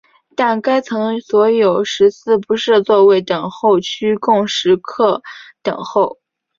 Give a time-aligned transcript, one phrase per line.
[0.35, 5.21] 但该层所有食肆不设座位等候区供食客
[5.61, 6.17] 等候。